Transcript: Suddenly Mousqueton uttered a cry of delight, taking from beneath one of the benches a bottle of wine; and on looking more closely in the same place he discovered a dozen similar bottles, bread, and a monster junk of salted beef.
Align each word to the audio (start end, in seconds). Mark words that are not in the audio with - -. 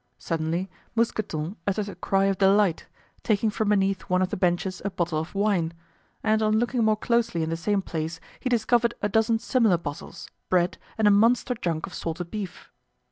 Suddenly 0.17 0.67
Mousqueton 0.95 1.57
uttered 1.67 1.87
a 1.87 1.93
cry 1.93 2.23
of 2.25 2.39
delight, 2.39 2.87
taking 3.21 3.51
from 3.51 3.69
beneath 3.69 4.01
one 4.09 4.23
of 4.23 4.29
the 4.31 4.35
benches 4.35 4.81
a 4.83 4.89
bottle 4.89 5.19
of 5.19 5.35
wine; 5.35 5.75
and 6.23 6.41
on 6.41 6.57
looking 6.57 6.83
more 6.83 6.97
closely 6.97 7.43
in 7.43 7.51
the 7.51 7.55
same 7.55 7.83
place 7.83 8.19
he 8.39 8.49
discovered 8.49 8.95
a 9.03 9.09
dozen 9.09 9.37
similar 9.37 9.77
bottles, 9.77 10.27
bread, 10.49 10.79
and 10.97 11.07
a 11.07 11.11
monster 11.11 11.53
junk 11.53 11.85
of 11.85 11.93
salted 11.93 12.31
beef. 12.31 12.71